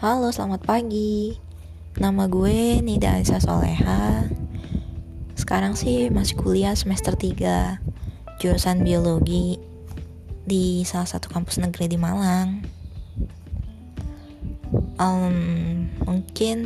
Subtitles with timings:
[0.00, 1.36] Halo, selamat pagi.
[2.00, 4.32] Nama gue Nida Anissa Soleha.
[5.36, 9.60] Sekarang sih masih kuliah semester 3 jurusan biologi
[10.48, 12.64] di salah satu kampus negeri di Malang.
[14.96, 15.36] Um,
[16.08, 16.58] mungkin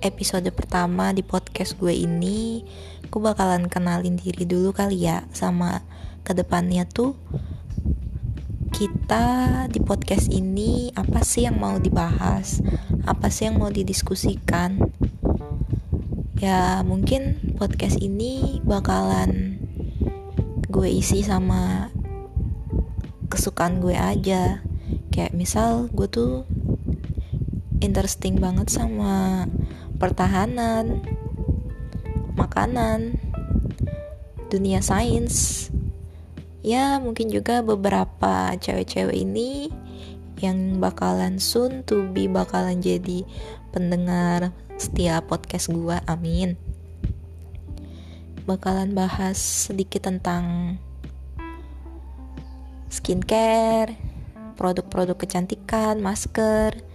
[0.00, 2.64] episode pertama di podcast gue ini
[3.04, 5.84] gue bakalan kenalin diri dulu kali ya sama
[6.24, 7.12] ke depannya tuh
[8.80, 12.64] kita di podcast ini apa sih yang mau dibahas,
[13.04, 14.80] apa sih yang mau didiskusikan.
[16.40, 19.60] Ya, mungkin podcast ini bakalan
[20.72, 21.92] gue isi sama
[23.28, 24.64] kesukaan gue aja.
[25.12, 26.48] Kayak misal gue tuh
[27.84, 29.44] interesting banget sama
[30.00, 31.04] pertahanan,
[32.32, 33.20] makanan,
[34.48, 35.68] dunia sains,
[36.60, 39.72] ya mungkin juga beberapa cewek-cewek ini
[40.40, 43.24] yang bakalan soon to be bakalan jadi
[43.70, 46.00] pendengar setiap podcast gua.
[46.08, 46.56] Amin.
[48.48, 50.76] Bakalan bahas sedikit tentang
[52.88, 53.94] skincare
[54.56, 56.90] produk-produk kecantikan masker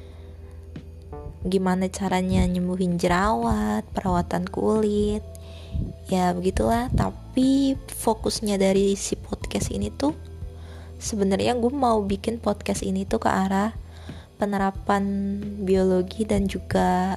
[1.45, 5.21] gimana caranya nyembuhin jerawat perawatan kulit.
[6.09, 6.89] Ya begitulah.
[6.97, 10.11] Tapi fokusnya dari si podcast ini tuh
[10.99, 13.71] sebenarnya gue mau bikin podcast ini tuh ke arah
[14.35, 15.03] penerapan
[15.63, 17.15] biologi dan juga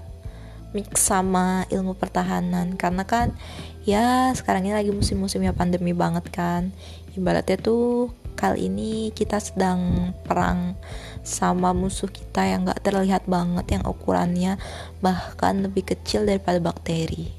[0.73, 2.77] mix sama ilmu pertahanan.
[2.79, 3.35] Karena kan
[3.83, 6.71] ya sekarang ini lagi musim-musimnya pandemi banget kan.
[7.19, 10.79] Ibaratnya tuh kali ini kita sedang perang
[11.27, 14.57] sama musuh kita yang gak terlihat banget yang ukurannya
[15.03, 17.35] bahkan lebih kecil daripada bakteri.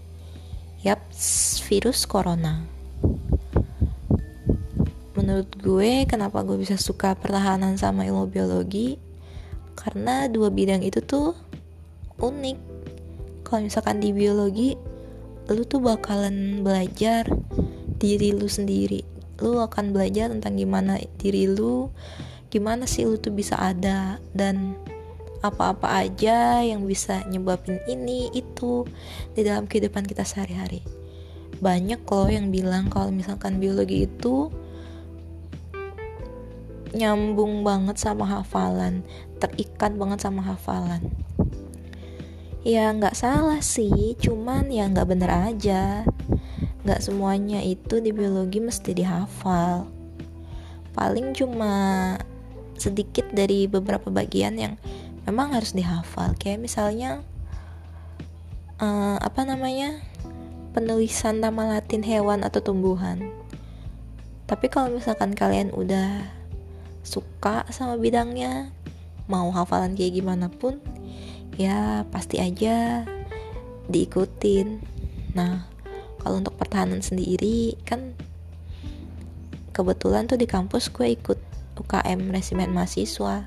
[0.84, 1.00] Yap,
[1.68, 2.79] virus corona.
[5.30, 8.98] Menurut gue, kenapa gue bisa suka pertahanan sama ilmu biologi?
[9.78, 11.38] Karena dua bidang itu tuh
[12.18, 12.58] unik.
[13.46, 14.74] Kalau misalkan di biologi,
[15.54, 17.30] lu tuh bakalan belajar
[18.02, 19.06] diri lu sendiri.
[19.46, 21.94] Lu akan belajar tentang gimana diri lu,
[22.50, 24.82] gimana sih lu tuh bisa ada dan
[25.46, 28.82] apa-apa aja yang bisa nyebabin ini itu
[29.38, 30.82] di dalam kehidupan kita sehari-hari
[31.60, 34.48] banyak loh yang bilang kalau misalkan biologi itu
[36.94, 39.06] nyambung banget sama hafalan
[39.40, 41.02] terikat banget sama hafalan.
[42.62, 46.04] Ya nggak salah sih cuman ya nggak bener aja.
[46.84, 49.88] Nggak semuanya itu di biologi mesti dihafal.
[50.92, 51.74] Paling cuma
[52.76, 54.74] sedikit dari beberapa bagian yang
[55.24, 56.36] memang harus dihafal.
[56.36, 57.24] Kayak misalnya
[58.84, 60.04] uh, apa namanya?
[60.70, 63.34] Penulisan nama latin hewan atau tumbuhan.
[64.46, 66.39] Tapi kalau misalkan kalian udah
[67.04, 68.74] suka sama bidangnya
[69.30, 70.82] mau hafalan kayak gimana pun
[71.56, 73.06] ya pasti aja
[73.90, 74.82] diikutin.
[75.38, 75.66] Nah
[76.22, 78.18] kalau untuk pertahanan sendiri kan
[79.72, 81.40] kebetulan tuh di kampus gue ikut
[81.80, 83.46] UKM resimen mahasiswa.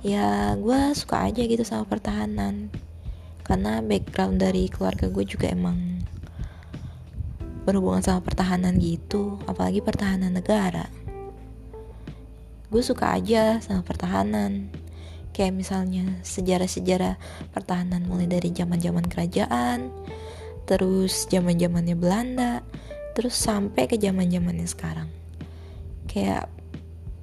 [0.00, 2.72] Ya gue suka aja gitu sama pertahanan.
[3.44, 6.00] Karena background dari keluarga gue juga emang
[7.60, 10.88] berhubungan sama pertahanan gitu apalagi pertahanan negara
[12.70, 14.70] gue suka aja sama pertahanan.
[15.30, 17.18] Kayak misalnya sejarah-sejarah
[17.54, 19.90] pertahanan mulai dari zaman-zaman kerajaan
[20.66, 22.62] terus zaman-zamannya Belanda
[23.18, 25.10] terus sampai ke zaman-zamannya sekarang.
[26.06, 26.46] Kayak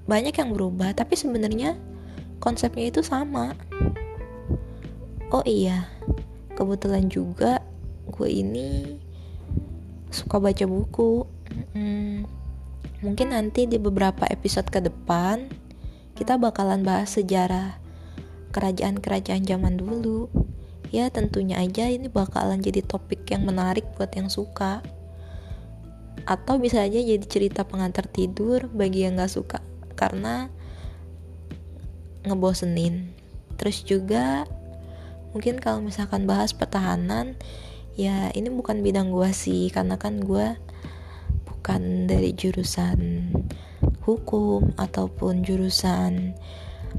[0.08, 1.80] banyak yang berubah tapi sebenarnya
[2.44, 3.56] konsepnya itu sama.
[5.32, 5.88] Oh iya
[6.56, 7.64] kebetulan juga
[8.08, 9.00] gue ini
[10.12, 11.28] suka baca buku.
[11.76, 12.26] Hmm,
[13.06, 15.50] mungkin nanti di beberapa episode ke depan
[16.18, 17.78] kita bakalan bahas sejarah
[18.58, 20.34] kerajaan-kerajaan zaman dulu.
[20.90, 24.82] Ya tentunya aja ini bakalan jadi topik yang menarik buat yang suka.
[26.26, 29.62] Atau bisa aja jadi cerita pengantar tidur bagi yang gak suka
[29.94, 30.50] karena
[32.26, 33.14] ngebosenin.
[33.62, 34.50] Terus juga
[35.38, 37.38] mungkin kalau misalkan bahas pertahanan
[37.94, 40.58] ya ini bukan bidang gue sih karena kan gue
[41.68, 43.28] bukan dari jurusan
[44.08, 46.32] hukum ataupun jurusan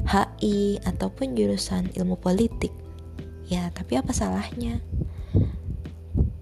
[0.05, 2.69] HI ataupun jurusan ilmu politik.
[3.49, 4.85] Ya tapi apa salahnya?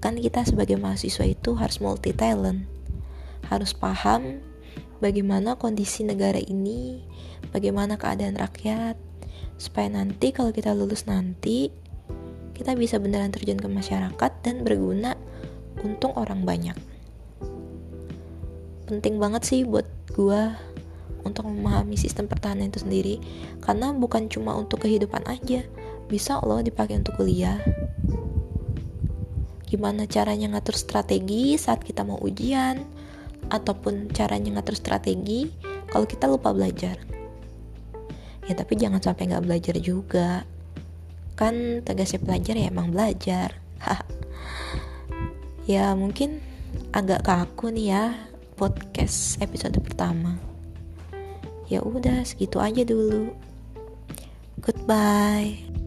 [0.02, 2.66] Kan kita sebagai mahasiswa itu harus multi talent
[3.46, 4.42] harus paham
[4.98, 7.06] bagaimana kondisi negara ini,
[7.54, 8.98] bagaimana keadaan rakyat,
[9.54, 11.70] supaya nanti kalau kita lulus nanti,
[12.58, 15.14] kita bisa beneran terjun ke masyarakat dan berguna
[15.78, 16.95] untuk orang banyak.
[18.86, 20.42] Penting banget sih buat gue
[21.26, 23.18] untuk memahami sistem pertahanan itu sendiri.
[23.58, 25.66] Karena bukan cuma untuk kehidupan aja
[26.06, 27.58] bisa loh dipakai untuk kuliah.
[29.66, 32.78] Gimana caranya ngatur strategi saat kita mau ujian
[33.50, 35.50] ataupun caranya ngatur strategi
[35.90, 37.02] kalau kita lupa belajar.
[38.46, 40.46] Ya tapi jangan sampai nggak belajar juga.
[41.34, 43.58] Kan tegasnya pelajar ya emang belajar.
[45.66, 46.38] Ya mungkin
[46.94, 48.04] agak kaku nih ya
[48.56, 50.40] podcast episode pertama.
[51.68, 53.30] Ya udah segitu aja dulu.
[54.64, 55.85] Goodbye